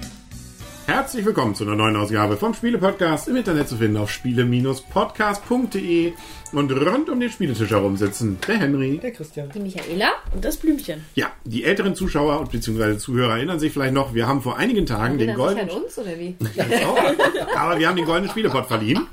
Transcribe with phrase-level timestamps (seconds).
[0.85, 6.11] Herzlich willkommen zu einer neuen Ausgabe vom Spiele-Podcast im Internet zu finden auf spiele-podcast.de
[6.51, 9.49] und rund um den Spieletisch herum sitzen der Henry, Der Christian.
[9.55, 10.09] Die Michaela.
[10.33, 11.05] Und das Blümchen.
[11.15, 14.85] Ja, die älteren Zuschauer und beziehungsweise Zuhörer erinnern sich vielleicht noch, wir haben vor einigen
[14.85, 16.35] Tagen den Erinnert sich goldenen an uns oder wie?
[17.55, 19.07] Aber wir haben den goldenen Spielepot verliehen.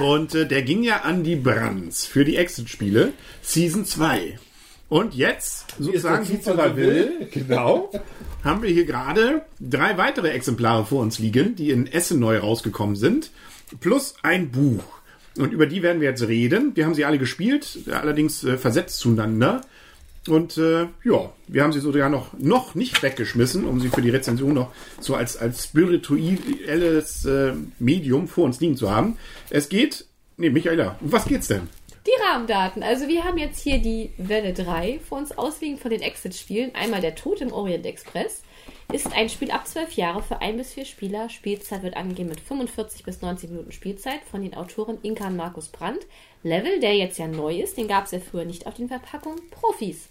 [0.00, 3.12] Und äh, der ging ja an die Brands für die Exit-Spiele
[3.42, 4.38] Season 2.
[4.88, 7.90] Und jetzt, sozusagen, wie Zufall Zufall will, genau,
[8.44, 12.94] haben wir hier gerade drei weitere Exemplare vor uns liegen, die in Essen neu rausgekommen
[12.94, 13.30] sind,
[13.80, 14.84] plus ein Buch.
[15.38, 16.72] Und über die werden wir jetzt reden.
[16.76, 19.60] Wir haben sie alle gespielt, allerdings äh, versetzt zueinander.
[20.28, 24.10] Und äh, ja, wir haben sie sogar noch, noch nicht weggeschmissen, um sie für die
[24.10, 29.16] Rezension noch so als, als spirituelles äh, Medium vor uns liegen zu haben.
[29.50, 31.68] Es geht, nee, Michaela, um was geht's denn?
[32.06, 32.84] Die Rahmendaten.
[32.84, 36.72] Also wir haben jetzt hier die Welle 3 vor uns ausliegen von den Exit-Spielen.
[36.74, 38.42] Einmal der Tod im Orient Express.
[38.92, 41.28] Ist ein Spiel ab 12 Jahre für ein bis vier Spieler.
[41.28, 45.68] Spielzeit wird angegeben mit 45 bis 90 Minuten Spielzeit von den Autoren Inka und Markus
[45.68, 46.06] Brandt.
[46.44, 49.40] Level, der jetzt ja neu ist, den gab es ja früher nicht auf den Verpackungen.
[49.50, 50.08] Profis.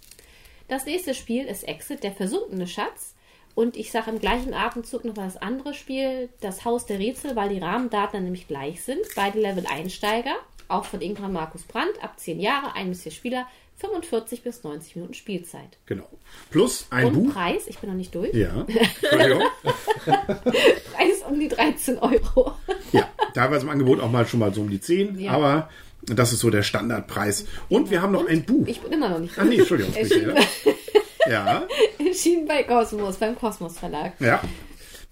[0.68, 3.14] Das nächste Spiel ist Exit, der versunkene Schatz.
[3.54, 7.36] Und ich sage im gleichen Atemzug noch mal das andere Spiel, das Haus der Rätsel,
[7.36, 9.00] weil die Rahmendaten nämlich gleich sind.
[9.14, 10.34] Beide Level Einsteiger,
[10.68, 14.96] auch von Ingrid Markus Brandt, ab 10 Jahre, ein bis vier Spieler, 45 bis 90
[14.96, 15.78] Minuten Spielzeit.
[15.86, 16.08] Genau.
[16.50, 17.32] Plus ein Und Buch.
[17.34, 18.66] Preis, ich bin noch nicht durch, Ja.
[18.66, 19.42] Entschuldigung.
[20.04, 22.52] Preis um die 13 Euro.
[22.92, 25.32] ja, teilweise im Angebot auch mal schon mal so um die 10, Ja.
[25.32, 25.70] aber
[26.06, 27.46] das ist so der Standardpreis.
[27.68, 28.66] Und wir haben noch ein Buch.
[28.66, 29.94] Ich bin immer noch nicht Ah, nee, Entschuldigung.
[29.96, 30.46] Erschienen, Michaela.
[31.28, 31.66] Ja,
[32.06, 34.12] erschienen bei Kosmos, beim Kosmos Verlag.
[34.20, 34.40] ja.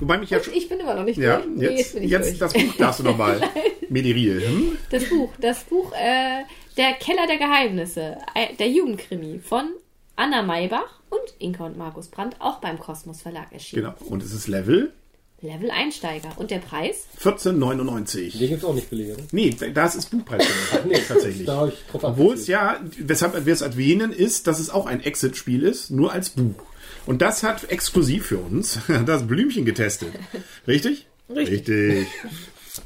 [0.01, 0.55] Wobei mich ja Und schon.
[0.55, 1.49] ich bin immer noch nicht Ja, durch.
[1.55, 2.39] Nee, jetzt, bin ich jetzt durch.
[2.41, 3.41] das Buch darfst du nochmal.
[3.89, 4.45] Mediriel.
[4.45, 4.77] Hm?
[4.91, 6.43] Das Buch, das Buch, äh,
[6.77, 9.71] Der Keller der Geheimnisse, äh, der Jugendkrimi von
[10.17, 13.85] Anna Maybach und Inka und Markus Brandt, auch beim Kosmos Verlag erschienen.
[13.85, 13.95] Genau.
[14.11, 14.93] Und es ist Level
[15.45, 16.33] Level Einsteiger.
[16.37, 17.07] Und der Preis?
[17.23, 18.39] 14,99.
[18.39, 19.17] Den gibt's auch nicht billiger.
[19.17, 19.23] Ne?
[19.31, 20.43] Nee, das ist Buchpreis
[20.87, 21.47] nee, tatsächlich.
[21.47, 25.01] Da ich drauf Obwohl es ja, weshalb wir es erwähnen, ist, dass es auch ein
[25.01, 26.55] Exit-Spiel ist, nur als Buch.
[27.07, 30.13] Und das hat exklusiv für uns das Blümchen getestet.
[30.67, 31.07] Richtig?
[31.29, 32.07] Richtig.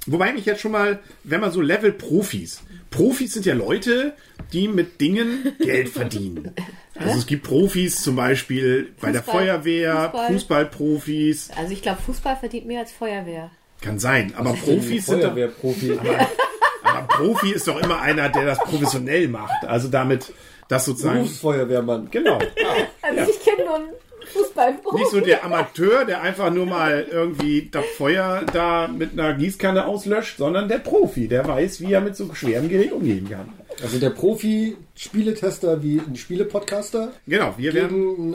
[0.07, 2.61] Wobei mich jetzt schon mal, wenn man so Level-Profis,
[2.91, 4.15] Profis sind ja Leute,
[4.53, 6.55] die mit Dingen Geld verdienen.
[7.01, 9.45] Also es gibt Profis zum Beispiel bei der Fußball.
[9.45, 10.33] Feuerwehr, Fußball.
[10.33, 13.53] Fußballprofis, Also ich glaube, Fußball verdient mehr als Feuerwehr.
[13.81, 14.33] kann sein.
[14.37, 15.97] Aber Profis sind doch, Feuerwehrprofi.
[16.83, 19.65] aber Profi ist doch immer einer, der das professionell macht.
[19.65, 20.33] Also damit,
[20.67, 21.19] das sozusagen.
[21.21, 22.11] Berufsfeuerwehrmann.
[22.11, 22.41] Genau.
[23.01, 23.89] Also ich kenne nur einen
[24.33, 24.97] Fußballprofi.
[24.97, 29.87] Nicht so der Amateur, der einfach nur mal irgendwie das Feuer da mit einer Gießkanne
[29.87, 33.49] auslöscht, sondern der Profi, der weiß, wie er mit so schwerem Gerät umgehen kann.
[33.81, 37.89] Also der Profi-Spieletester wie ein Spielepodcaster Genau, wir werden.
[38.17, 38.35] gegen einen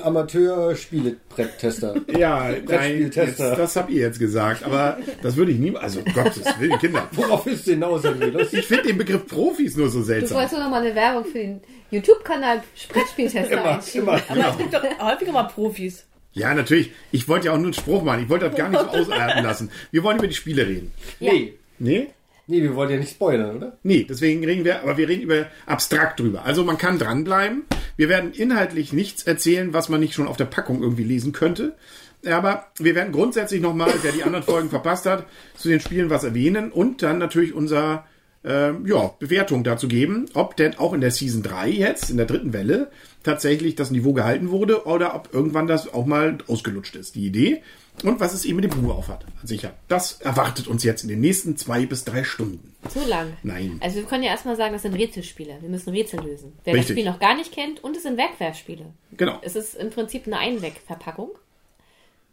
[0.87, 1.95] Amateur-Spielebretttester.
[2.17, 5.75] Ja, nein, jetzt, das habt ihr jetzt gesagt, aber das würde ich nie.
[5.75, 7.07] Also, Gottes Willen, Kinder.
[7.11, 8.03] Worauf ist denn hinaus,
[8.51, 10.37] Ich finde den Begriff Profis nur so Du seltsam.
[10.37, 11.61] wolltest nur noch mal eine Werbung für den
[11.93, 14.21] YouTube-Kanal Brettspieltester immer, immer.
[14.27, 16.05] Aber es gibt doch häufiger mal Profis.
[16.33, 16.91] Ja, natürlich.
[17.11, 18.23] Ich wollte ja auch nur einen Spruch machen.
[18.23, 19.71] Ich wollte das gar nicht so ausarten lassen.
[19.91, 20.91] Wir wollen über die Spiele reden.
[21.19, 21.53] Nee.
[21.79, 22.07] Nee?
[22.47, 23.77] Nee, wir wollen ja nicht spoilern, oder?
[23.83, 26.43] Nee, deswegen reden wir, aber wir reden über abstrakt drüber.
[26.43, 27.63] Also man kann dranbleiben.
[27.95, 31.77] Wir werden inhaltlich nichts erzählen, was man nicht schon auf der Packung irgendwie lesen könnte.
[32.25, 36.23] Aber wir werden grundsätzlich nochmal, wer die anderen Folgen verpasst hat, zu den Spielen was
[36.23, 38.05] erwähnen und dann natürlich unser
[38.45, 42.25] ähm, ja, Bewertung dazu geben, ob denn auch in der Season 3 jetzt, in der
[42.25, 42.91] dritten Welle,
[43.23, 47.63] tatsächlich das Niveau gehalten wurde oder ob irgendwann das auch mal ausgelutscht ist, die Idee.
[48.01, 49.23] Und was es eben mit dem Buch aufhat.
[49.43, 49.73] Sicher.
[49.87, 52.73] Das erwartet uns jetzt in den nächsten zwei bis drei Stunden.
[52.89, 53.33] So lang.
[53.43, 53.77] Nein.
[53.81, 55.57] Also wir können ja erstmal sagen, das sind Rätselspiele.
[55.61, 56.53] Wir müssen Rätsel lösen.
[56.63, 56.87] Wer Richtig.
[56.87, 58.85] das Spiel noch gar nicht kennt, und es sind Wegwerfspiele.
[59.15, 59.39] Genau.
[59.43, 61.29] Es ist im Prinzip eine Einwegverpackung.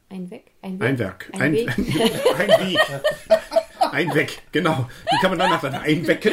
[0.09, 0.47] Ein Weg?
[0.63, 0.89] Ein Weg?
[0.89, 1.31] Ein Werk.
[1.35, 1.69] Ein, Ein, Weg.
[1.79, 2.81] ein Weg.
[3.93, 4.89] Ein Weg, genau.
[5.13, 6.33] Die kann man danach dann einwecken.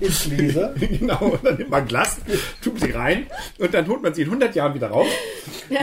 [0.00, 0.74] Ins Gläser.
[0.78, 1.18] genau.
[1.20, 2.18] Und dann nimmt man Glas,
[2.62, 3.26] tut sie rein
[3.58, 5.08] und dann holt man sie in 100 Jahren wieder raus.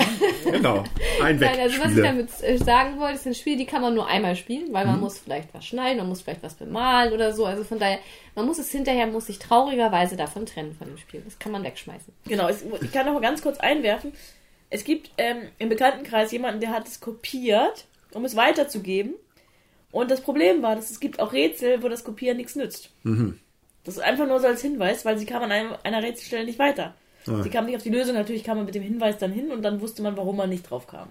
[0.51, 0.83] Genau.
[1.21, 1.49] Ein Weg.
[1.51, 4.07] Nein, also was ich damit äh, sagen wollte, es sind Spiele, die kann man nur
[4.07, 5.01] einmal spielen, weil man Mhm.
[5.01, 7.45] muss vielleicht was schneiden, man muss vielleicht was bemalen oder so.
[7.45, 7.99] Also von daher,
[8.35, 11.21] man muss es hinterher, muss sich traurigerweise davon trennen von dem Spiel.
[11.25, 12.13] Das kann man wegschmeißen.
[12.27, 14.13] Genau, ich kann noch mal ganz kurz einwerfen.
[14.69, 19.13] Es gibt ähm, im Bekanntenkreis jemanden, der hat es kopiert, um es weiterzugeben.
[19.91, 22.91] Und das Problem war, dass es gibt auch Rätsel, wo das Kopieren nichts nützt.
[23.83, 26.59] Das ist einfach nur so als Hinweis, weil sie kam an einem, einer Rätselstelle nicht
[26.59, 26.93] weiter.
[27.43, 29.61] Sie kam nicht auf die Lösung, natürlich kam man mit dem Hinweis dann hin und
[29.61, 31.07] dann wusste man, warum man nicht drauf kam.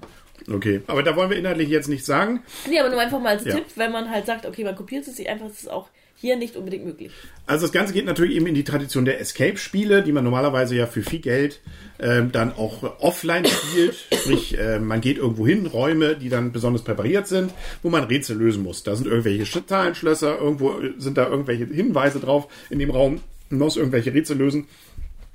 [0.50, 2.42] Okay, aber da wollen wir inhaltlich jetzt nicht sagen.
[2.68, 3.54] Nee, aber nur einfach mal als Ja.
[3.56, 5.88] Tipp, wenn man halt sagt, okay, man kopiert es sich einfach, dass es auch
[6.20, 7.12] hier nicht unbedingt möglich.
[7.46, 10.86] Also das Ganze geht natürlich eben in die Tradition der Escape-Spiele, die man normalerweise ja
[10.86, 11.60] für viel Geld
[12.00, 13.94] ähm, dann auch offline spielt.
[14.12, 18.36] Sprich, äh, man geht irgendwo hin, Räume, die dann besonders präpariert sind, wo man Rätsel
[18.36, 18.82] lösen muss.
[18.82, 23.20] Da sind irgendwelche Sch- Zahlenschlösser, irgendwo sind da irgendwelche Hinweise drauf in dem Raum.
[23.50, 24.66] Man muss irgendwelche Rätsel lösen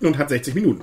[0.01, 0.81] und hat 60 Minuten.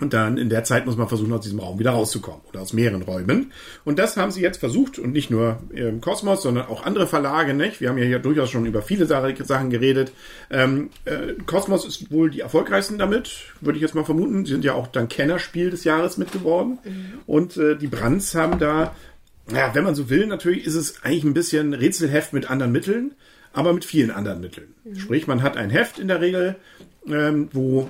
[0.00, 2.72] Und dann in der Zeit muss man versuchen, aus diesem Raum wieder rauszukommen oder aus
[2.72, 3.52] mehreren Räumen.
[3.84, 7.54] Und das haben sie jetzt versucht und nicht nur im Kosmos, sondern auch andere Verlage.
[7.54, 7.80] Nicht?
[7.80, 10.12] Wir haben ja hier durchaus schon über viele Sa- Sachen geredet.
[10.50, 13.30] Ähm, äh, Kosmos ist wohl die erfolgreichsten damit,
[13.60, 14.44] würde ich jetzt mal vermuten.
[14.44, 16.78] Sie sind ja auch dann Kennerspiel des Jahres mit geworden.
[17.26, 18.94] Und äh, die Brands haben da,
[19.52, 23.12] ja, wenn man so will, natürlich ist es eigentlich ein bisschen Rätselheft mit anderen Mitteln,
[23.52, 24.74] aber mit vielen anderen Mitteln.
[24.94, 26.56] Sprich, man hat ein Heft in der Regel,
[27.06, 27.88] ähm, wo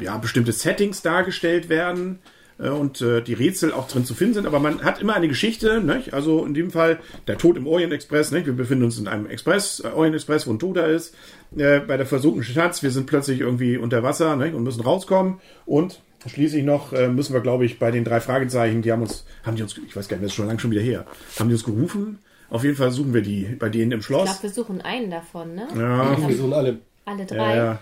[0.00, 2.18] ja, bestimmte Settings dargestellt werden
[2.58, 5.28] äh, und äh, die Rätsel auch drin zu finden sind, aber man hat immer eine
[5.28, 6.14] Geschichte, nicht?
[6.14, 8.46] also in dem Fall der Tod im Orient Express, nicht?
[8.46, 11.14] wir befinden uns in einem Express, äh, Orient Express, wo ein Toter ist,
[11.56, 14.54] äh, bei der versunkenen Schatz, wir sind plötzlich irgendwie unter Wasser nicht?
[14.54, 18.82] und müssen rauskommen und schließlich noch äh, müssen wir, glaube ich, bei den drei Fragezeichen,
[18.82, 20.70] die haben uns, haben die uns, ich weiß gar nicht, das ist schon lange schon
[20.72, 21.06] wieder her,
[21.38, 22.18] haben die uns gerufen,
[22.50, 24.24] auf jeden Fall suchen wir die bei denen im Ich Schloss.
[24.24, 25.68] glaube, wir suchen einen davon, ne?
[25.76, 26.78] Ja, Wir suchen alle.
[27.04, 27.56] Alle ja, drei.
[27.56, 27.74] ja.
[27.74, 27.78] Die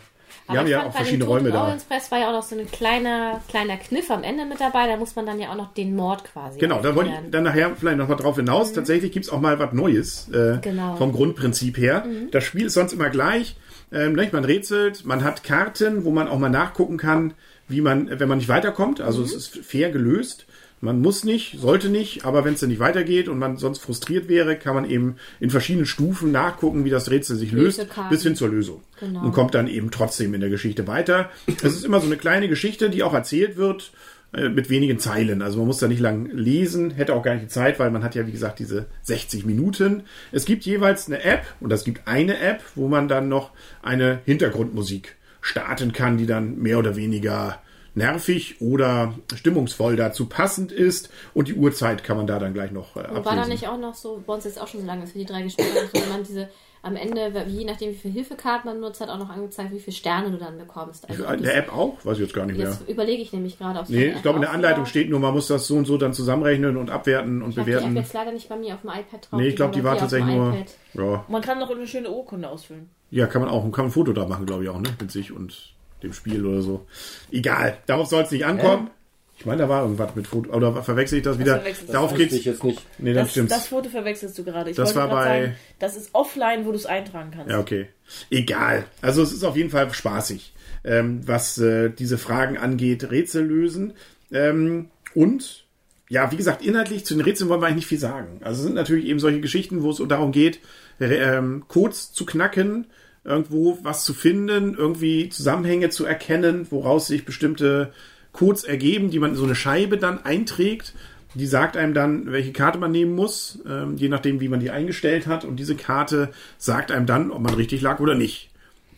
[0.46, 1.62] Aber haben ich ja fand, auch verschiedene Räume da.
[1.62, 4.86] Orient Express war ja auch noch so ein kleiner, kleiner Kniff am Ende mit dabei.
[4.86, 7.44] Da muss man dann ja auch noch den Mord quasi Genau, da wollte ich dann
[7.44, 8.72] nachher vielleicht noch mal drauf hinaus.
[8.72, 10.96] Tatsächlich gibt's auch mal was Neues äh, Genau.
[10.96, 12.04] vom Grundprinzip her.
[12.30, 13.56] Das Spiel ist sonst immer gleich.
[13.92, 14.16] Ähm?
[14.32, 17.34] Man rätselt, man hat Karten, wo man auch mal nachgucken kann,
[17.68, 19.00] wie man, wenn man nicht weiterkommt.
[19.00, 20.45] Also es ist fair gelöst.
[20.80, 24.28] Man muss nicht, sollte nicht, aber wenn es dann nicht weitergeht und man sonst frustriert
[24.28, 28.36] wäre, kann man eben in verschiedenen Stufen nachgucken, wie das Rätsel sich löst, bis hin
[28.36, 28.82] zur Lösung.
[29.00, 29.24] Genau.
[29.24, 31.30] Und kommt dann eben trotzdem in der Geschichte weiter.
[31.46, 33.90] Es ist immer so eine kleine Geschichte, die auch erzählt wird
[34.34, 35.40] äh, mit wenigen Zeilen.
[35.40, 38.02] Also man muss da nicht lang lesen, hätte auch gar nicht die Zeit, weil man
[38.04, 40.02] hat ja, wie gesagt, diese 60 Minuten.
[40.30, 43.52] Es gibt jeweils eine App und es gibt eine App, wo man dann noch
[43.82, 47.60] eine Hintergrundmusik starten kann, die dann mehr oder weniger
[47.96, 52.94] nervig oder stimmungsvoll dazu passend ist und die Uhrzeit kann man da dann gleich noch
[52.96, 53.50] äh, Und war da ablesen.
[53.50, 55.42] nicht auch noch so, bei uns jetzt auch schon so lange, dass wir die drei
[55.42, 56.48] gespielt haben, so, wenn man diese
[56.82, 59.96] am Ende, je nachdem wie viele Hilfekarten man nutzt, hat auch noch angezeigt, wie viele
[59.96, 61.08] Sterne du dann bekommst.
[61.10, 61.96] Also In der App auch?
[62.04, 62.68] Weiß ich jetzt gar nicht mehr.
[62.68, 65.18] Jetzt überlege ich nämlich gerade, ob es Nee, ich glaube, in der Anleitung steht nur,
[65.18, 67.80] man muss das so und so dann zusammenrechnen und abwerten und Ich habe die App
[67.80, 67.96] bewerten.
[67.96, 69.40] jetzt leider nicht bei mir auf dem iPad drauf.
[69.40, 70.54] Nee, ich glaube, die war tatsächlich dem nur.
[70.54, 70.74] iPad.
[70.94, 72.88] Ja, Man kann noch eine schöne Urkunde ausfüllen.
[73.10, 73.62] ja, kann man auch.
[73.62, 74.90] Kann man ein Foto da machen, glaube ich auch, ne?
[75.00, 76.86] Mit sich und dem Spiel oder so.
[77.30, 78.90] Egal, darauf soll es nicht ankommen.
[79.38, 80.50] Ich meine, da war irgendwas mit Foto.
[80.50, 81.56] Oder verwechsel ich das wieder?
[81.56, 81.92] verwechselst du.
[81.92, 82.32] Darauf geht's.
[82.34, 82.82] ich jetzt nicht.
[82.98, 83.52] Nee, Das, stimmt's.
[83.52, 84.70] das Foto verwechselst du gerade.
[84.70, 87.50] Ich Das wollte war gerade bei- sagen, das ist offline, wo du es eintragen kannst.
[87.50, 87.88] Ja, okay.
[88.30, 88.84] Egal.
[89.02, 90.54] Also es ist auf jeden Fall spaßig,
[90.84, 93.92] ähm, was äh, diese Fragen angeht, Rätsel lösen.
[94.32, 95.64] Ähm, und
[96.08, 98.40] ja, wie gesagt, inhaltlich zu den Rätseln wollen wir eigentlich nicht viel sagen.
[98.42, 100.60] Also es sind natürlich eben solche Geschichten, wo es darum geht,
[100.98, 102.86] ähm, Codes zu knacken,
[103.26, 107.92] irgendwo was zu finden, irgendwie Zusammenhänge zu erkennen, woraus sich bestimmte
[108.32, 110.94] Codes ergeben, die man in so eine Scheibe dann einträgt.
[111.34, 114.70] Die sagt einem dann, welche Karte man nehmen muss, ähm, je nachdem, wie man die
[114.70, 115.44] eingestellt hat.
[115.44, 118.48] Und diese Karte sagt einem dann, ob man richtig lag oder nicht.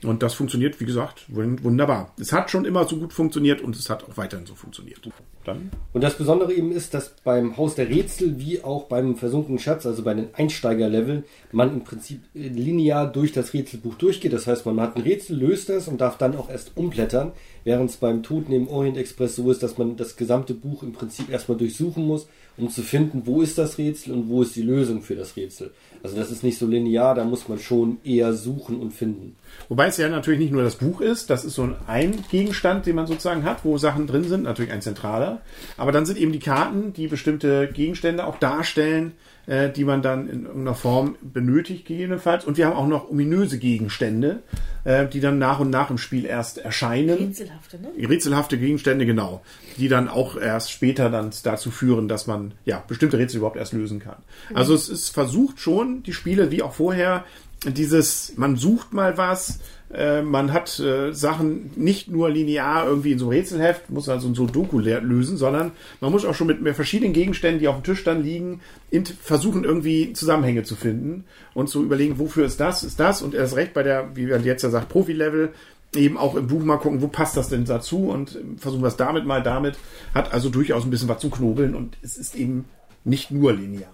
[0.04, 2.14] Und das funktioniert, wie gesagt, wun- wunderbar.
[2.20, 5.00] Es hat schon immer so gut funktioniert und es hat auch weiterhin so funktioniert.
[5.44, 9.58] Dann Und das Besondere eben ist, dass beim Haus der Rätsel wie auch beim versunkenen
[9.58, 14.32] Schatz, also bei den Einsteigerleveln, man im Prinzip linear durch das Rätselbuch durchgeht.
[14.32, 17.32] Das heißt, man hat ein Rätsel, löst das und darf dann auch erst umblättern,
[17.64, 20.92] während es beim Toten im Orient Express so ist, dass man das gesamte Buch im
[20.92, 24.62] Prinzip erstmal durchsuchen muss, um zu finden, wo ist das Rätsel und wo ist die
[24.62, 25.70] Lösung für das Rätsel.
[26.02, 29.36] Also das ist nicht so linear, da muss man schon eher suchen und finden.
[29.68, 32.86] Wobei es ja natürlich nicht nur das Buch ist, das ist so ein, ein Gegenstand,
[32.86, 35.27] den man sozusagen hat, wo Sachen drin sind, natürlich ein zentraler.
[35.76, 39.12] Aber dann sind eben die Karten, die bestimmte Gegenstände auch darstellen,
[39.48, 42.44] äh, die man dann in irgendeiner Form benötigt, gegebenenfalls.
[42.44, 44.42] Und wir haben auch noch ominöse Gegenstände,
[44.84, 47.16] äh, die dann nach und nach im Spiel erst erscheinen.
[47.16, 47.88] Rätselhafte, ne?
[48.08, 49.42] Rätselhafte Gegenstände, genau,
[49.78, 53.72] die dann auch erst später dann dazu führen, dass man ja bestimmte Rätsel überhaupt erst
[53.72, 54.16] lösen kann.
[54.52, 57.24] Also es ist versucht schon, die Spiele wie auch vorher,
[57.64, 59.60] dieses, man sucht mal was,
[59.92, 64.28] äh, man hat äh, Sachen nicht nur linear irgendwie in so einem Rätselheft, muss also
[64.28, 67.76] in so Doku lösen, sondern man muss auch schon mit mehr verschiedenen Gegenständen, die auf
[67.76, 68.60] dem Tisch dann liegen,
[69.22, 73.56] versuchen irgendwie Zusammenhänge zu finden und zu überlegen, wofür ist das, ist das und erst
[73.56, 75.50] recht bei der, wie man jetzt ja sagt, Profi-Level,
[75.96, 78.96] eben auch im Buch mal gucken, wo passt das denn dazu und versuchen wir es
[78.96, 79.76] damit mal damit.
[80.14, 82.66] Hat also durchaus ein bisschen was zum Knobeln und es ist eben
[83.04, 83.88] nicht nur linear.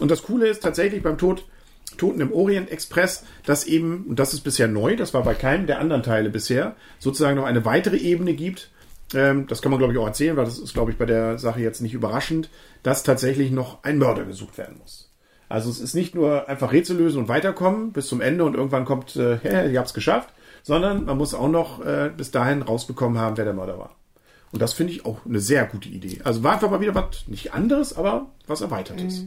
[0.00, 1.44] Und das Coole ist tatsächlich beim Tod,
[1.96, 5.66] Toten im Orient Express, dass eben, und das ist bisher neu, das war bei keinem
[5.66, 8.70] der anderen Teile bisher, sozusagen noch eine weitere Ebene gibt.
[9.14, 11.38] Ähm, das kann man, glaube ich, auch erzählen, weil das ist, glaube ich, bei der
[11.38, 12.50] Sache jetzt nicht überraschend,
[12.82, 15.10] dass tatsächlich noch ein Mörder gesucht werden muss.
[15.48, 18.84] Also es ist nicht nur einfach Rätsel lösen und weiterkommen bis zum Ende und irgendwann
[18.84, 20.30] kommt, äh, hey, ihr habt's geschafft,
[20.62, 23.96] sondern man muss auch noch äh, bis dahin rausbekommen haben, wer der Mörder war.
[24.52, 26.20] Und das finde ich auch eine sehr gute Idee.
[26.24, 29.24] Also war einfach mal wieder was nicht anderes, aber was erweitertes.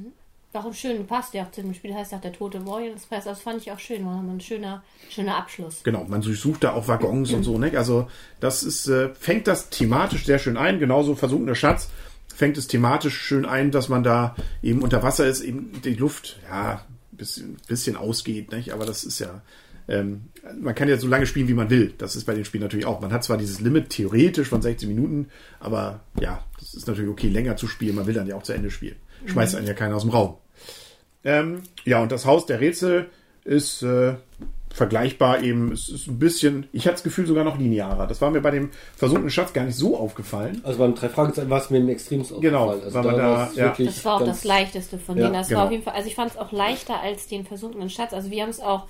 [0.55, 2.93] Warum schön, passt ja auch zu dem Spiel, heißt auch der Tote Warrior.
[2.93, 5.83] Das, heißt, das fand ich auch schön, war ein schöner, schöner Abschluss.
[5.83, 7.77] Genau, man durchsucht da auch Waggons und so, ne?
[7.77, 8.07] Also
[8.39, 11.89] das ist, äh, fängt das thematisch sehr schön ein, genauso versunkener Schatz
[12.35, 16.37] fängt es thematisch schön ein, dass man da eben unter Wasser ist, eben die Luft,
[16.49, 18.73] ja, ein bisschen, bisschen ausgeht, nicht?
[18.73, 19.41] Aber das ist ja,
[19.87, 20.25] ähm,
[20.59, 21.93] man kann ja so lange spielen, wie man will.
[21.97, 22.99] Das ist bei den Spielen natürlich auch.
[22.99, 27.29] Man hat zwar dieses Limit theoretisch von 16 Minuten, aber ja, das ist natürlich okay,
[27.29, 27.95] länger zu spielen.
[27.95, 28.97] Man will dann ja auch zu Ende spielen.
[29.25, 30.37] Schmeißt einen ja keiner aus dem Raum.
[31.25, 33.09] Ähm, ja, und das Haus der Rätsel
[33.43, 34.13] ist äh,
[34.73, 38.07] vergleichbar eben, es ist ein bisschen, ich hatte das Gefühl sogar noch linearer.
[38.07, 40.61] Das war mir bei dem versunkenen Schatz gar nicht so aufgefallen.
[40.63, 43.05] Also beim drei Fragezeichen war es mir im extremsten Genau, aufgefallen.
[43.07, 43.63] Also da- war's ja.
[43.65, 45.33] wirklich Das war auch das leichteste von Ja, denen.
[45.35, 45.59] Das genau.
[45.61, 48.13] war auf jeden Fall, also ich fand es auch leichter als den versunkenen Schatz.
[48.13, 48.85] Also wir haben es auch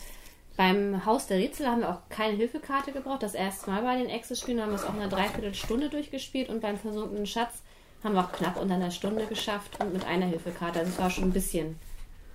[0.57, 3.21] beim Haus der Rätsel haben wir auch keine Hilfekarte gebraucht.
[3.23, 6.61] Das erste Mal bei den Access-Spielen haben wir es auch in einer Dreiviertelstunde durchgespielt und
[6.61, 7.61] beim versunkenen Schatz
[8.03, 10.79] haben wir auch knapp unter einer Stunde geschafft und mit einer Hilfekarte.
[10.79, 11.75] Also es war schon ein bisschen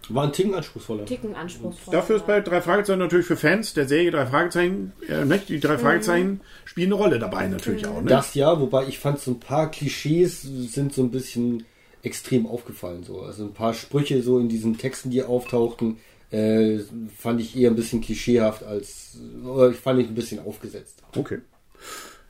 [0.08, 1.04] War ein Ticken anspruchsvoller.
[1.04, 1.92] Ticken anspruchsvoll.
[1.92, 5.48] Dafür ist bei drei Fragezeichen natürlich für Fans der Serie drei Fragezeichen, äh, nicht?
[5.48, 8.08] Die drei Fragezeichen spielen eine Rolle dabei natürlich auch, ne?
[8.08, 11.64] Das ja, wobei ich fand so ein paar Klischees sind so ein bisschen
[12.02, 13.04] extrem aufgefallen.
[13.04, 13.20] So.
[13.20, 15.98] Also ein paar Sprüche so in diesen Texten, die auftauchten,
[16.30, 16.78] äh,
[17.16, 21.02] fand ich eher ein bisschen klischeehaft als, oder ich fand ich ein bisschen aufgesetzt.
[21.16, 21.38] Okay.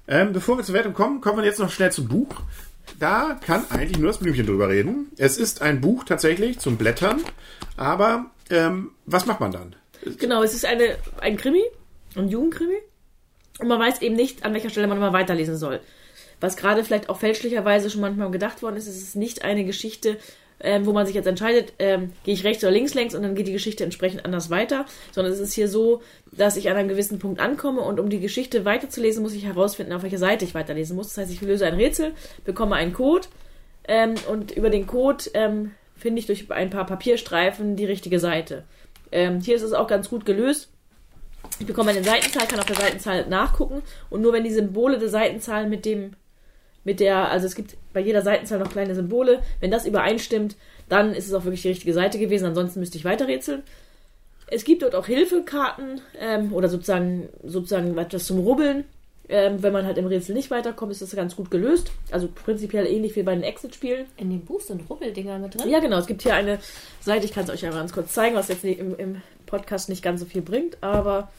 [0.08, 2.42] Ähm, bevor wir zur Wertung kommen, kommen wir jetzt noch schnell zum Buch.
[3.00, 5.10] Da kann eigentlich nur das Blümchen drüber reden.
[5.16, 7.22] Es ist ein Buch tatsächlich zum Blättern,
[7.78, 9.74] aber ähm, was macht man dann?
[10.18, 11.62] Genau, es ist eine, ein Krimi,
[12.14, 12.76] ein Jugendkrimi.
[13.58, 15.80] Und man weiß eben nicht, an welcher Stelle man immer weiterlesen soll.
[16.40, 20.18] Was gerade vielleicht auch fälschlicherweise schon manchmal gedacht worden ist, es ist nicht eine Geschichte,
[20.60, 23.34] ähm, wo man sich jetzt entscheidet, ähm, gehe ich rechts oder links längs und dann
[23.34, 26.02] geht die Geschichte entsprechend anders weiter, sondern es ist hier so,
[26.32, 29.92] dass ich an einem gewissen Punkt ankomme und um die Geschichte weiterzulesen, muss ich herausfinden,
[29.92, 31.08] auf welcher Seite ich weiterlesen muss.
[31.08, 32.12] Das heißt, ich löse ein Rätsel,
[32.44, 33.26] bekomme einen Code
[33.88, 38.64] ähm, und über den Code ähm, finde ich durch ein paar Papierstreifen die richtige Seite.
[39.12, 40.70] Ähm, hier ist es auch ganz gut gelöst.
[41.58, 45.08] Ich bekomme eine Seitenzahl, kann auf der Seitenzahl nachgucken und nur wenn die Symbole der
[45.08, 46.12] Seitenzahl mit dem,
[46.84, 50.56] mit der, also es gibt bei jeder Seitenzahl noch kleine Symbole, wenn das übereinstimmt,
[50.88, 53.62] dann ist es auch wirklich die richtige Seite gewesen, ansonsten müsste ich weiterrätseln.
[54.48, 58.84] Es gibt dort auch Hilfekarten ähm, oder sozusagen, sozusagen etwas zum Rubbeln.
[59.28, 61.92] Ähm, wenn man halt im Rätsel nicht weiterkommt, ist das ganz gut gelöst.
[62.10, 64.06] Also prinzipiell ähnlich wie bei den Exit-Spielen.
[64.16, 65.70] In dem Buch sind Rubbeldinger mit drin.
[65.70, 65.98] Ja, genau.
[65.98, 66.58] Es gibt hier eine
[67.00, 70.02] Seite, ich kann es euch einmal ganz kurz zeigen, was jetzt im, im Podcast nicht
[70.02, 71.30] ganz so viel bringt, aber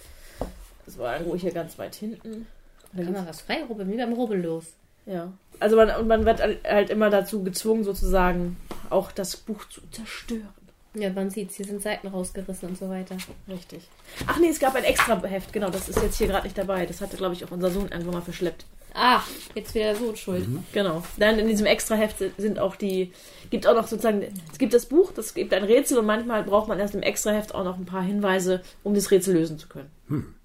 [0.88, 2.48] es war irgendwo hier ganz weit hinten.
[2.93, 4.67] Da kann man was frei rubbeln, wie beim Rubbellos.
[5.05, 5.31] Ja.
[5.60, 8.58] Also man, und man wird halt immer dazu gezwungen, sozusagen
[8.89, 10.50] auch das Buch zu zerstören.
[10.93, 13.15] Ja, man sieht hier sind Seiten rausgerissen und so weiter.
[13.48, 13.88] Richtig.
[14.27, 16.86] Ach nee, es gab ein extra Heft, genau, das ist jetzt hier gerade nicht dabei.
[16.86, 18.65] Das hatte, glaube ich, auch unser Sohn irgendwann mal verschleppt.
[18.93, 20.46] Ach, jetzt wieder so schuld.
[20.74, 21.01] Genau.
[21.17, 23.13] Dann in diesem extra Heft sind auch die,
[23.50, 26.67] gibt auch noch sozusagen, es gibt das Buch, das gibt ein Rätsel und manchmal braucht
[26.67, 29.70] man erst im extra Heft auch noch ein paar Hinweise, um das Rätsel lösen zu
[29.70, 30.36] können.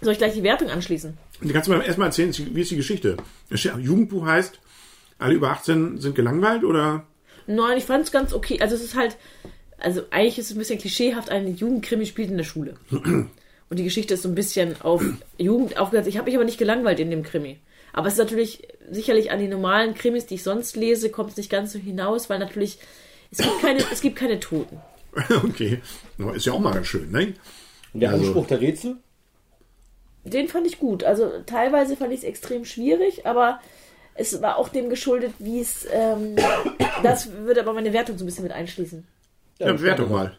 [0.00, 1.16] Soll ich gleich die Wertung anschließen?
[1.40, 3.16] Du kannst mir erstmal erzählen, wie ist die Geschichte?
[3.50, 4.58] Das Jugendbuch heißt,
[5.18, 7.06] alle über 18 sind gelangweilt oder?
[7.46, 8.58] Nein, ich fand es ganz okay.
[8.60, 9.16] Also es ist halt,
[9.78, 12.74] also eigentlich ist es ein bisschen klischeehaft, ein Jugendkrimi spielt in der Schule.
[12.90, 15.02] Und die Geschichte ist so ein bisschen auf
[15.38, 16.08] Jugend aufgesetzt.
[16.08, 17.58] Ich habe mich aber nicht gelangweilt in dem Krimi.
[17.92, 21.36] Aber es ist natürlich sicherlich an die normalen Krimis, die ich sonst lese, kommt es
[21.36, 22.78] nicht ganz so hinaus, weil natürlich
[23.30, 24.78] es gibt keine, es gibt keine Toten.
[25.44, 25.80] okay.
[26.34, 27.34] Ist ja auch mal ganz schön, ne?
[27.92, 28.96] Und der Also- Anspruch der Rätsel?
[30.24, 31.04] Den fand ich gut.
[31.04, 33.60] Also teilweise fand ich es extrem schwierig, aber
[34.14, 35.86] es war auch dem geschuldet, wie es.
[35.92, 36.36] Ähm,
[37.02, 39.06] das würde aber meine Wertung so ein bisschen mit einschließen.
[39.58, 40.36] Ja, Bewertung mal.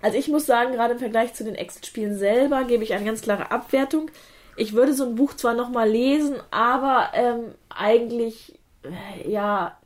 [0.00, 3.22] Also ich muss sagen, gerade im Vergleich zu den Exit-Spielen selber gebe ich eine ganz
[3.22, 4.10] klare Abwertung.
[4.56, 9.78] Ich würde so ein Buch zwar nochmal lesen, aber ähm, eigentlich, äh, ja,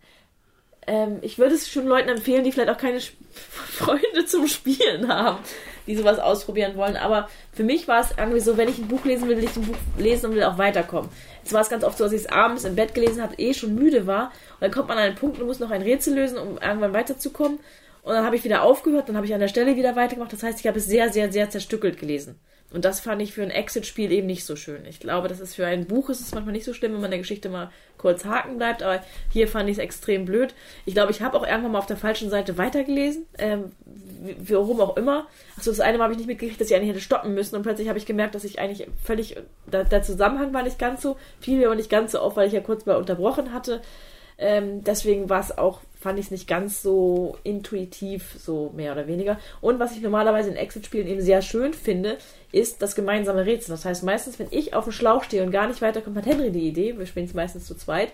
[0.86, 5.08] ähm, ich würde es schon Leuten empfehlen, die vielleicht auch keine Sch- Freunde zum Spielen
[5.08, 5.38] haben,
[5.86, 6.96] die sowas ausprobieren wollen.
[6.96, 9.56] Aber für mich war es irgendwie so, wenn ich ein Buch lesen will, will ich
[9.56, 11.10] ein Buch lesen und will auch weiterkommen.
[11.44, 13.54] Es war es ganz oft so, dass ich es abends im Bett gelesen habe, eh
[13.54, 14.32] schon müde war.
[14.54, 16.92] Und dann kommt man an einen Punkt und muss noch ein Rätsel lösen, um irgendwann
[16.92, 17.58] weiterzukommen.
[18.02, 20.32] Und dann habe ich wieder aufgehört, dann habe ich an der Stelle wieder weitergemacht.
[20.32, 22.38] Das heißt, ich habe es sehr, sehr, sehr zerstückelt gelesen.
[22.72, 24.84] Und das fand ich für ein Exit-Spiel eben nicht so schön.
[24.86, 27.10] Ich glaube, das ist für ein Buch ist es manchmal nicht so schlimm, wenn man
[27.10, 30.52] der Geschichte mal kurz haken bleibt, aber hier fand ich es extrem blöd.
[30.84, 33.72] Ich glaube, ich habe auch irgendwann mal auf der falschen Seite weitergelesen, ähm,
[34.40, 35.26] wie- warum auch immer.
[35.56, 37.62] Achso, das eine Mal habe ich nicht mitgekriegt, dass ich eigentlich hätte stoppen müssen und
[37.62, 39.36] plötzlich habe ich gemerkt, dass ich eigentlich völlig,
[39.72, 42.48] der, der Zusammenhang war nicht ganz so, fiel mir aber nicht ganz so auf, weil
[42.48, 43.80] ich ja kurz mal unterbrochen hatte.
[44.38, 49.08] Ähm, deswegen war es auch fand ich es nicht ganz so intuitiv, so mehr oder
[49.08, 49.40] weniger.
[49.60, 52.16] Und was ich normalerweise in Exit-Spielen eben sehr schön finde,
[52.52, 53.72] ist das gemeinsame Rätsel.
[53.72, 56.52] Das heißt, meistens, wenn ich auf dem Schlauch stehe und gar nicht weiterkomme, hat Henry
[56.52, 58.12] die Idee, wir spielen es meistens zu zweit,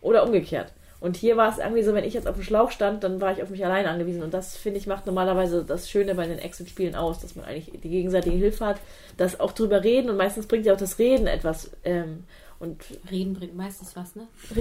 [0.00, 0.72] oder umgekehrt.
[1.00, 3.30] Und hier war es irgendwie so, wenn ich jetzt auf dem Schlauch stand, dann war
[3.30, 4.22] ich auf mich allein angewiesen.
[4.22, 7.78] Und das, finde ich, macht normalerweise das Schöne bei den Exit-Spielen aus, dass man eigentlich
[7.78, 8.80] die gegenseitige Hilfe hat,
[9.18, 11.72] dass auch drüber reden und meistens bringt ja auch das Reden etwas.
[11.84, 12.24] Ähm,
[12.58, 14.26] und Reden bringt meistens was, ne?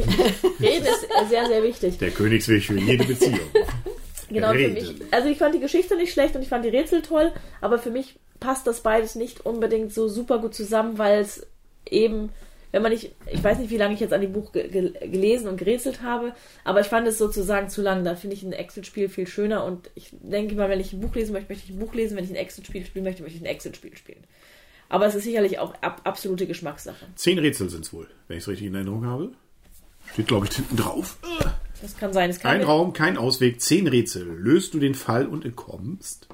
[0.60, 1.98] Reden ist sehr, sehr wichtig.
[1.98, 3.40] Der Königsweg für jede Beziehung.
[4.30, 4.74] Genau, für Reden.
[4.74, 4.96] mich.
[5.12, 7.32] Also ich fand die Geschichte nicht schlecht und ich fand die Rätsel toll,
[7.62, 11.46] aber für mich passt das beides nicht unbedingt so super gut zusammen, weil es
[11.90, 12.30] eben,
[12.72, 14.92] wenn man nicht, ich weiß nicht, wie lange ich jetzt an dem Buch ge ge
[15.08, 16.34] gelesen und gerätselt habe,
[16.64, 18.04] aber ich fand es sozusagen zu lang.
[18.04, 21.14] Da finde ich ein Exit-Spiel viel schöner und ich denke mal, wenn ich ein Buch
[21.14, 23.44] lesen möchte, möchte ich ein Buch lesen, wenn ich ein Exit-Spiel spielen möchte, möchte ich
[23.44, 24.24] ein Exit-Spiel spielen.
[24.94, 27.08] Aber es ist sicherlich auch ab absolute Geschmackssache.
[27.16, 29.32] Zehn Rätsel sind es wohl, wenn ich es richtig in Erinnerung habe.
[30.12, 31.18] Steht, glaube ich, hinten drauf.
[31.82, 32.30] Das kann sein.
[32.30, 34.24] Es kam, Ein mir, Raum, kein Ausweg, zehn Rätsel.
[34.38, 36.28] Löst du den Fall und entkommst?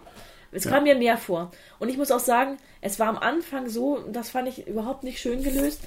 [0.51, 1.51] es kam mir mehr vor.
[1.79, 5.21] Und ich muss auch sagen, es war am Anfang so, das fand ich überhaupt nicht
[5.21, 5.79] schön gelöst.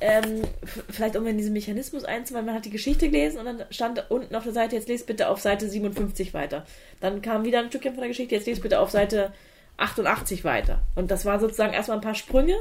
[0.00, 0.42] Ähm,
[0.88, 4.36] vielleicht um in diesen Mechanismus einzubauen, man hat die Geschichte gelesen und dann stand unten
[4.36, 6.66] auf der Seite, jetzt lest bitte auf Seite 57 weiter.
[7.00, 9.32] Dann kam wieder ein Stückchen von der Geschichte, jetzt lest bitte auf Seite
[9.76, 10.80] 88 weiter.
[10.94, 12.56] Und das war sozusagen erstmal ein paar Sprünge,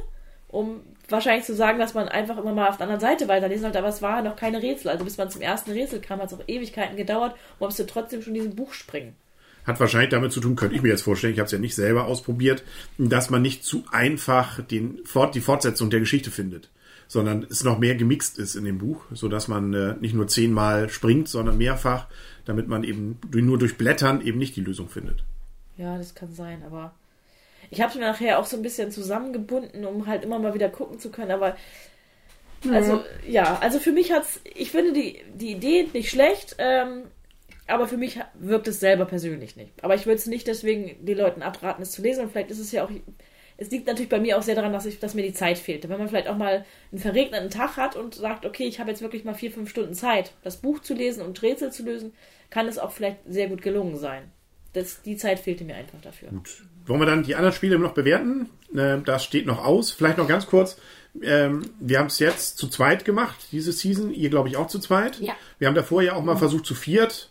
[0.48, 3.80] um wahrscheinlich zu sagen, dass man einfach immer mal auf der anderen Seite weiterlesen sollte,
[3.80, 4.90] aber es war noch keine Rätsel.
[4.90, 8.22] Also bis man zum ersten Rätsel kam, hat es auch Ewigkeiten gedauert und musste trotzdem
[8.22, 9.16] schon diesem Buch springen.
[9.66, 11.76] Hat wahrscheinlich damit zu tun, könnte ich mir jetzt vorstellen, ich habe es ja nicht
[11.76, 12.64] selber ausprobiert,
[12.98, 16.70] dass man nicht zu einfach den, Fort, die Fortsetzung der Geschichte findet,
[17.08, 20.90] sondern es noch mehr gemixt ist in dem Buch, sodass man äh, nicht nur zehnmal
[20.90, 22.08] springt, sondern mehrfach,
[22.46, 25.24] damit man eben nur durch Blättern eben nicht die Lösung findet.
[25.78, 26.94] Ja, das kann sein, aber
[27.72, 30.70] ich habe es mir nachher auch so ein bisschen zusammengebunden, um halt immer mal wieder
[30.70, 31.56] gucken zu können, aber
[32.70, 37.06] also ja, also für mich hat's, ich finde die, die Idee nicht schlecht, ähm,
[37.66, 39.72] aber für mich wirkt es selber persönlich nicht.
[39.84, 42.60] Aber ich würde es nicht deswegen den Leuten abraten, es zu lesen und vielleicht ist
[42.60, 42.92] es ja auch,
[43.58, 45.90] es liegt natürlich bei mir auch sehr daran, dass, ich, dass mir die Zeit fehlte.
[45.90, 49.02] Wenn man vielleicht auch mal einen verregneten Tag hat und sagt, okay, ich habe jetzt
[49.02, 52.14] wirklich mal vier, fünf Stunden Zeit, das Buch zu lesen und Rätsel zu lösen,
[52.50, 54.32] kann es auch vielleicht sehr gut gelungen sein.
[54.74, 56.30] Das, die Zeit fehlte mir einfach dafür.
[56.86, 58.50] Wollen wir dann die anderen Spiele noch bewerten?
[58.76, 59.92] Äh, das steht noch aus.
[59.92, 60.78] Vielleicht noch ganz kurz.
[61.22, 64.14] Ähm, wir haben es jetzt zu zweit gemacht, diese Season.
[64.14, 65.20] Ihr, glaube ich, auch zu zweit.
[65.20, 65.34] Ja.
[65.60, 67.30] Wir haben davor ja auch mal versucht zu viert.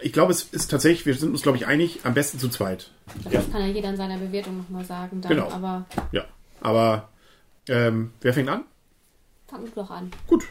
[0.00, 2.90] Ich glaube, es ist tatsächlich, wir sind uns, glaube ich, einig, am besten zu zweit.
[3.30, 5.20] Das kann ja jeder in seiner Bewertung nochmal sagen.
[5.20, 5.50] Dann, Genau.
[5.50, 6.24] Aber Ja.
[6.60, 7.08] Aber
[7.68, 8.64] ähm, wer fängt an?
[9.50, 10.10] fangen wir doch an.
[10.26, 10.44] Gut.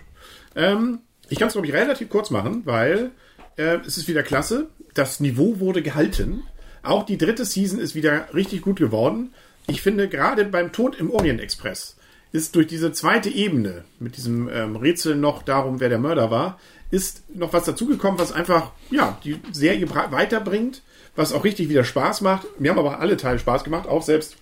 [0.56, 1.00] Ähm,
[1.30, 3.12] ich kann es, glaube ich, relativ kurz machen, weil
[3.56, 4.68] äh, es ist wieder klasse.
[5.00, 6.44] Das Niveau wurde gehalten.
[6.84, 9.34] Auch die dritte Season ist wieder richtig gut geworden.
[9.66, 11.96] Ich finde, gerade beim Tod im Orient Express
[12.34, 16.60] ist durch diese zweite Ebene mit diesem ähm, Rätsel noch darum, wer der Mörder war,
[16.92, 20.82] ist noch was dazugekommen, was einfach ja die Serie weiterbringt,
[21.16, 22.60] was auch richtig wieder Spaß macht.
[22.60, 24.36] Mir haben aber alle Teile Spaß gemacht, auch selbst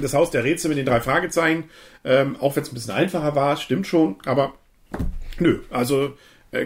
[0.00, 1.64] das Haus der Rätsel mit den drei Fragezeichen,
[2.04, 4.54] ähm, auch wenn es ein bisschen einfacher war, stimmt schon, aber
[5.38, 6.14] nö, also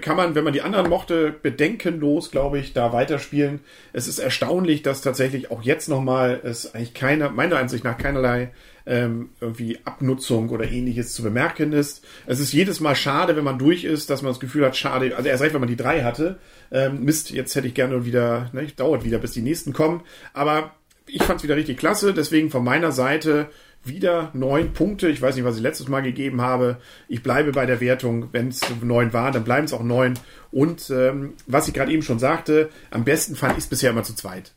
[0.00, 3.60] kann man, wenn man die anderen mochte, bedenkenlos, glaube ich, da weiterspielen.
[3.92, 8.50] Es ist erstaunlich, dass tatsächlich auch jetzt nochmal es eigentlich keiner, meiner Ansicht nach keinerlei
[8.86, 12.04] ähm, irgendwie Abnutzung oder ähnliches zu bemerken ist.
[12.26, 15.16] Es ist jedes Mal schade, wenn man durch ist, dass man das Gefühl hat, schade,
[15.16, 16.38] also erst recht, wenn man die drei hatte.
[16.70, 20.02] Ähm, Mist, jetzt hätte ich gerne wieder, ne, dauert wieder, bis die nächsten kommen.
[20.32, 20.72] Aber
[21.06, 23.48] ich fand es wieder richtig klasse, deswegen von meiner Seite
[23.84, 25.08] wieder neun Punkte.
[25.08, 26.78] Ich weiß nicht, was ich letztes Mal gegeben habe.
[27.08, 28.28] Ich bleibe bei der Wertung.
[28.32, 30.14] Wenn es neun war, dann bleiben es auch neun.
[30.50, 34.02] Und ähm, was ich gerade eben schon sagte, am besten fand ich es bisher immer
[34.02, 34.52] zu zweit.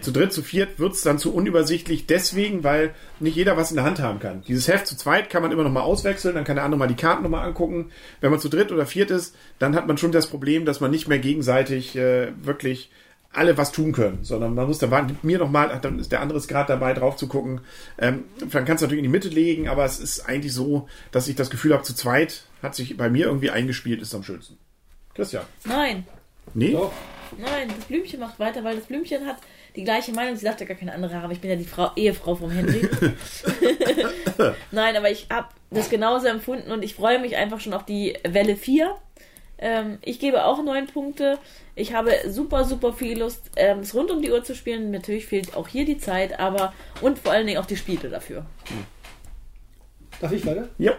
[0.00, 3.76] Zu dritt, zu viert wird es dann zu unübersichtlich, deswegen, weil nicht jeder was in
[3.76, 4.42] der Hand haben kann.
[4.48, 6.86] Dieses Heft zu zweit kann man immer noch mal auswechseln, dann kann der andere mal
[6.86, 7.90] die Karten noch mal angucken.
[8.22, 10.90] Wenn man zu dritt oder viert ist, dann hat man schon das Problem, dass man
[10.90, 12.90] nicht mehr gegenseitig äh, wirklich
[13.34, 16.20] alle was tun können, sondern man muss da warten, mir noch mal, dann ist der
[16.20, 17.60] andere ist gerade dabei, drauf zu gucken.
[17.98, 21.28] Ähm, dann kannst du natürlich in die Mitte legen, aber es ist eigentlich so, dass
[21.28, 24.58] ich das Gefühl habe, zu zweit hat sich bei mir irgendwie eingespielt, ist am schönsten.
[25.14, 25.44] Christian.
[25.64, 26.04] Nein,
[26.52, 26.72] Nee?
[26.72, 26.92] Doch.
[27.38, 29.36] nein, das Blümchen macht weiter, weil das Blümchen hat
[29.76, 30.36] die gleiche Meinung.
[30.36, 32.88] Sie sagt ja gar keine andere, aber ich bin ja die Frau, Ehefrau vom Henry.
[34.70, 38.16] nein, aber ich habe das genauso empfunden und ich freue mich einfach schon auf die
[38.24, 38.94] Welle 4.
[39.58, 41.38] Ähm, ich gebe auch neun Punkte.
[41.74, 44.90] Ich habe super, super viel Lust, ähm, es rund um die Uhr zu spielen.
[44.90, 48.46] Natürlich fehlt auch hier die Zeit, aber und vor allen Dingen auch die Spiele dafür.
[50.20, 50.68] Darf ich weiter?
[50.78, 50.92] Ja.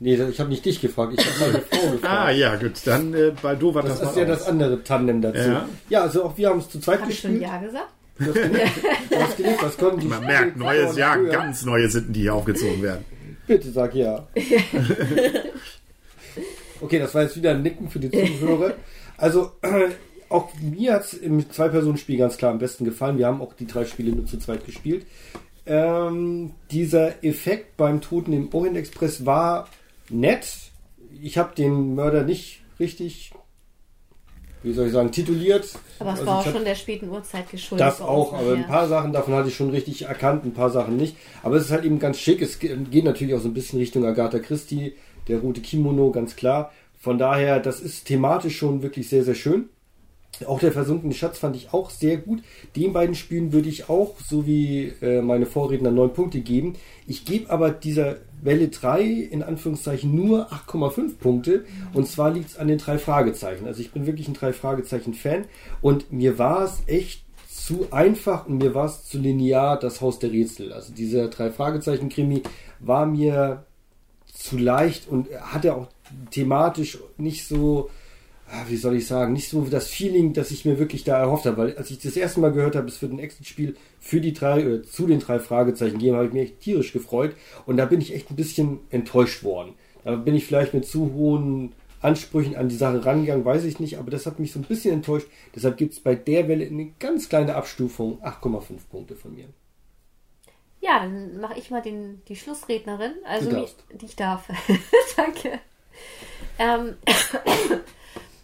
[0.00, 2.04] Nee, ich habe nicht dich gefragt, ich habe meine Frau gefragt.
[2.04, 2.74] Ah, ja, gut.
[2.84, 5.38] Dann äh, bei du war das, Das ist ja das andere Tandem dazu.
[5.38, 5.68] Ja.
[5.88, 7.50] Ja, also auch wir haben es zu zweit Habe ich schon gespielt.
[7.52, 7.88] Ja gesagt?
[8.18, 8.24] Du.
[9.10, 9.62] Du hast genickt.
[9.62, 13.04] Was konnten die Man merkt, neues Jahr, ganz neue Sitten, die hier aufgezogen werden.
[13.46, 14.28] Bitte sag ja.
[16.80, 18.74] okay, das war jetzt wieder ein Nicken für die Zuhörer.
[19.20, 19.88] Also, äh,
[20.28, 23.18] auch mir hat es im Zwei-Personen-Spiel ganz klar am besten gefallen.
[23.18, 25.06] Wir haben auch die drei Spiele nur zu zweit gespielt.
[25.66, 29.68] Ähm, dieser Effekt beim Toten im Orient Express war
[30.08, 30.46] nett.
[31.20, 33.32] Ich habe den Mörder nicht richtig,
[34.62, 35.68] wie soll ich sagen, tituliert.
[36.00, 37.86] Aber es Also war auch schon der späten Uhrzeit geschuldet.
[37.86, 40.96] Das auch, aber ein paar Sachen davon hatte ich schon richtig erkannt, ein paar Sachen
[40.96, 41.16] nicht.
[41.42, 42.42] Aber es ist halt eben ganz schick.
[42.42, 44.94] Es ge- geht natürlich auch so ein bisschen Richtung Agatha Christie,
[45.28, 46.72] der rote Kimono, ganz klar.
[46.98, 49.68] Von daher, das ist thematisch schon wirklich sehr, sehr schön.
[50.46, 52.42] Auch der versunkene Schatz fand ich auch sehr gut.
[52.76, 56.74] Den beiden Spielen würde ich auch, so wie äh, meine Vorredner, neun Punkte geben.
[57.06, 61.64] Ich gebe aber dieser Welle 3 in Anführungszeichen nur 8,5 Punkte.
[61.92, 63.66] Und zwar liegt es an den drei Fragezeichen.
[63.66, 65.46] Also ich bin wirklich ein drei Fragezeichen-Fan.
[65.80, 70.18] Und mir war es echt zu einfach und mir war es zu linear das Haus
[70.18, 70.72] der Rätsel.
[70.72, 72.42] Also dieser drei Fragezeichen-Krimi
[72.80, 73.64] war mir
[74.32, 75.88] zu leicht und hatte auch
[76.30, 77.90] thematisch nicht so,
[78.66, 81.56] wie soll ich sagen, nicht so das Feeling, das ich mir wirklich da erhofft habe.
[81.58, 84.60] Weil als ich das erste Mal gehört habe, es wird ein Exit-Spiel für die drei,
[84.60, 87.34] äh, zu den drei Fragezeichen geben, habe ich mich echt tierisch gefreut.
[87.66, 89.74] Und da bin ich echt ein bisschen enttäuscht worden.
[90.04, 93.98] Da bin ich vielleicht mit zu hohen Ansprüchen an die Sache rangegangen, weiß ich nicht,
[93.98, 95.26] aber das hat mich so ein bisschen enttäuscht.
[95.54, 99.46] Deshalb gibt es bei der Welle eine ganz kleine Abstufung, 8,5 Punkte von mir.
[100.80, 103.12] Ja, dann mache ich mal den, die Schlussrednerin.
[103.26, 104.48] Also die ich darf.
[105.16, 105.58] Danke.
[106.58, 106.94] Ähm,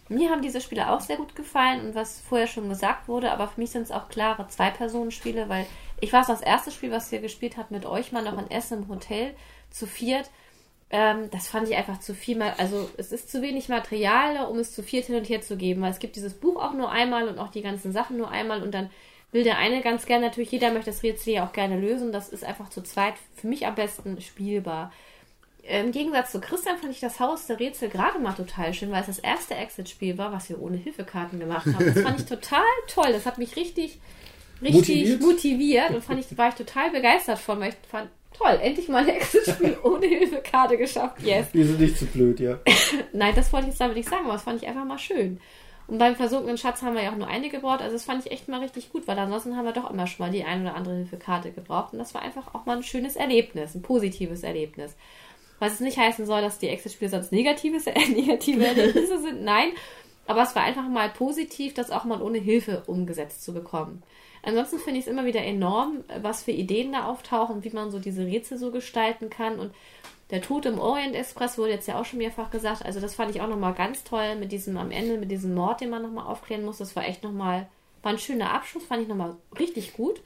[0.07, 3.47] mir haben diese Spiele auch sehr gut gefallen und was vorher schon gesagt wurde, aber
[3.47, 5.65] für mich sind es auch klare Zwei-Personen-Spiele, weil
[5.99, 8.83] ich es das erste Spiel, was ihr gespielt habt mit euch mal noch in Essen
[8.83, 9.33] im Hotel
[9.71, 10.29] zu viert.
[10.91, 12.37] Ähm, das fand ich einfach zu viel.
[12.37, 15.57] Mal, also es ist zu wenig Material, um es zu viert hin und her zu
[15.57, 18.29] geben, weil es gibt dieses Buch auch nur einmal und auch die ganzen Sachen nur
[18.29, 18.91] einmal und dann
[19.31, 22.11] will der eine ganz gerne, natürlich jeder möchte das Rätsel ja auch gerne lösen.
[22.11, 24.91] Das ist einfach zu zweit für mich am besten spielbar.
[25.67, 29.01] Im Gegensatz zu Christian fand ich das Haus der Rätsel gerade mal total schön, weil
[29.01, 31.85] es das erste Exit-Spiel war, was wir ohne Hilfekarten gemacht haben.
[31.93, 33.11] Das fand ich total toll.
[33.11, 33.99] Das hat mich richtig,
[34.61, 35.21] richtig Motiviert?
[35.21, 39.03] motiviert, und fand ich, war ich total begeistert von, weil ich fand, toll, endlich mal
[39.03, 41.21] ein Exit-Spiel ohne Hilfekarte geschafft.
[41.23, 41.47] Yes.
[41.51, 42.59] Die sind nicht zu blöd, ja.
[43.13, 45.39] Nein, das wollte ich jetzt damit nicht sagen, aber das fand ich einfach mal schön.
[45.87, 48.31] Und beim versunkenen Schatz haben wir ja auch nur eine gebraucht, also das fand ich
[48.31, 50.75] echt mal richtig gut, weil ansonsten haben wir doch immer schon mal die ein oder
[50.75, 54.95] andere Hilfekarte gebraucht und das war einfach auch mal ein schönes Erlebnis, ein positives Erlebnis.
[55.59, 59.69] Was es nicht heißen soll, dass die Exit-Spiele sonst negatives, äh, negative Erlebnisse sind, nein,
[60.27, 64.03] aber es war einfach mal positiv, das auch mal ohne Hilfe umgesetzt zu bekommen.
[64.43, 67.99] Ansonsten finde ich es immer wieder enorm, was für Ideen da auftauchen, wie man so
[67.99, 69.71] diese Rätsel so gestalten kann und
[70.31, 72.83] der Tod im Orient Express wurde jetzt ja auch schon mehrfach gesagt.
[72.83, 75.81] Also das fand ich auch nochmal ganz toll mit diesem am Ende, mit diesem Mord,
[75.81, 76.79] den man nochmal aufklären muss.
[76.79, 77.67] Das war echt nochmal,
[78.01, 80.21] war ein schöner Abschluss, fand ich nochmal richtig gut.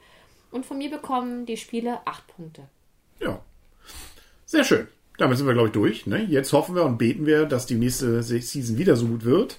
[0.50, 2.62] Und von mir bekommen die Spiele acht Punkte.
[3.20, 3.40] Ja.
[4.46, 4.88] Sehr schön.
[5.20, 6.06] Damit sind wir, glaube ich, durch.
[6.06, 6.24] Ne?
[6.24, 9.58] Jetzt hoffen wir und beten wir, dass die nächste Season wieder so gut wird.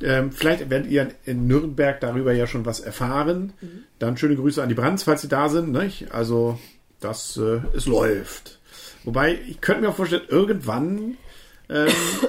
[0.00, 3.52] Ähm, vielleicht werdet ihr in Nürnberg darüber ja schon was erfahren.
[3.98, 5.72] Dann schöne Grüße an die Brands, falls sie da sind.
[5.72, 6.12] Nicht?
[6.12, 6.60] Also,
[7.00, 8.60] das, äh, es läuft.
[9.02, 11.16] Wobei, ich könnte mir auch vorstellen, irgendwann,
[11.70, 11.88] ähm,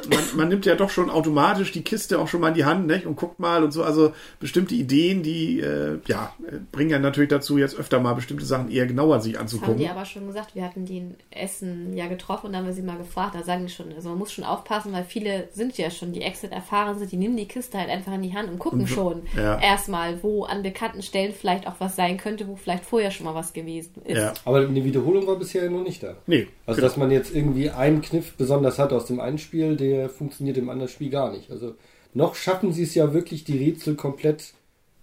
[0.10, 2.88] man, man nimmt ja doch schon automatisch die Kiste auch schon mal in die Hand
[2.88, 3.06] nicht?
[3.06, 3.84] und guckt mal und so.
[3.84, 6.34] Also bestimmte Ideen, die äh, ja,
[6.72, 9.78] bringen ja natürlich dazu, jetzt öfter mal bestimmte Sachen eher genauer sich Das haben anzugucken.
[9.78, 10.56] die aber schon gesagt.
[10.56, 13.36] Wir hatten die in Essen ja getroffen und dann haben wir sie mal gefragt.
[13.36, 16.22] Da sagen die schon, also man muss schon aufpassen, weil viele sind ja schon, die
[16.22, 19.24] Exit erfahren sind, die nehmen die Kiste halt einfach in die Hand und gucken schon
[19.36, 19.60] ja.
[19.60, 23.36] erstmal, wo an bekannten Stellen vielleicht auch was sein könnte, wo vielleicht vorher schon mal
[23.36, 24.18] was gewesen ist.
[24.18, 24.34] Ja.
[24.46, 26.16] Aber eine Wiederholung war bisher noch nicht da.
[26.28, 26.48] Nee.
[26.66, 30.58] Also, dass man jetzt irgendwie einen Kniff besonders hat aus dem einen Spiel, der funktioniert
[30.58, 31.52] im anderen Spiel gar nicht.
[31.52, 31.76] Also,
[32.14, 34.54] noch schaffen sie es ja wirklich, die Rätsel komplett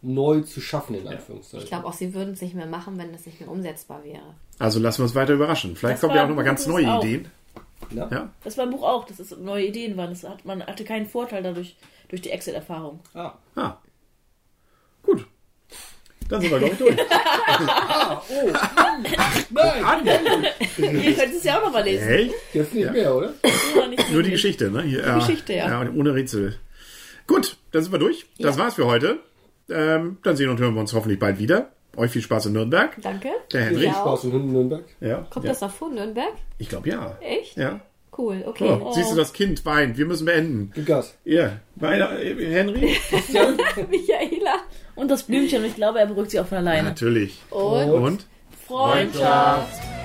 [0.03, 1.65] neu zu schaffen, in Anführungszeichen.
[1.65, 4.35] Ich glaube auch, sie würden es nicht mehr machen, wenn das nicht mehr umsetzbar wäre.
[4.59, 5.75] Also lassen wir uns weiter überraschen.
[5.75, 7.03] Vielleicht Das kommen ja auch nochmal ein ganz neue auch.
[7.03, 7.29] Ideen.
[7.91, 8.09] Ja?
[8.11, 8.33] Ja.
[8.45, 10.11] Das war im Buch auch, dass es neue Ideen waren.
[10.11, 11.77] Das hat, man hatte keinen Vorteil dadurch,
[12.09, 13.01] durch die Exit-Erfahrung.
[13.15, 13.35] Ah.
[13.57, 13.79] Ah.
[15.03, 15.27] Gut.
[16.29, 16.97] Dann sind wir, glaube ich, durch.
[19.51, 22.05] Nein, Ihr könnt es ja auch noch mal lesen.
[22.07, 22.93] Hey, jetzt nicht Ja.
[22.93, 23.33] mehr, oder?
[23.75, 24.83] Nur, nicht nur die Geschichte, ne?
[24.83, 25.19] Hier, ja.
[25.19, 25.83] Geschichte, ja.
[25.83, 25.91] ja.
[25.91, 26.59] Ohne Rätsel.
[27.27, 28.27] Gut, dann sind wir durch.
[28.39, 29.19] Das war's für heute.
[29.71, 31.71] Ähm, dann sehen und hören wir uns hoffentlich bald wieder.
[31.97, 32.97] Euch viel Spaß in Nürnberg.
[33.03, 33.29] Danke.
[33.53, 33.87] Der Viel Henry.
[33.87, 33.93] Ja.
[33.95, 34.85] Spaß in Nürnberg.
[35.01, 35.27] Ja.
[35.31, 35.51] Kommt ja.
[35.51, 36.33] das noch vor Nürnberg?
[36.59, 37.19] Ich glaube ja.
[37.21, 37.57] Echt?
[37.57, 37.81] Ja.
[38.17, 38.69] Cool, okay.
[38.69, 39.97] Oh, Siehst du, das Kind weint.
[39.97, 40.73] Wir müssen beenden.
[40.75, 41.17] Gib Gas.
[41.25, 41.61] Ja.
[41.81, 42.97] Äh, Henry?
[43.91, 44.55] Michaela.
[44.99, 46.89] Und das Blümchen, und ich glaube, er beruhigt sich auch von alleine.
[46.89, 47.39] Natürlich.
[47.51, 48.27] Und Und?
[48.67, 49.98] Freundschaft.